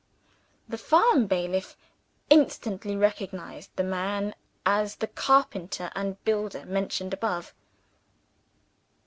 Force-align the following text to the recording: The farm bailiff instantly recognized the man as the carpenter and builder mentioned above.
The 0.67 0.79
farm 0.79 1.27
bailiff 1.27 1.77
instantly 2.31 2.95
recognized 2.95 3.69
the 3.75 3.83
man 3.83 4.33
as 4.65 4.95
the 4.95 5.05
carpenter 5.05 5.91
and 5.93 6.23
builder 6.23 6.65
mentioned 6.65 7.13
above. 7.13 7.53